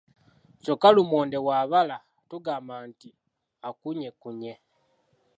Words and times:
Kyokka 0.63 0.89
lumonde 0.95 1.37
bwabala 1.43 1.97
tugamba 2.29 2.75
nti 2.89 3.07
akunyekkunye. 3.67 4.53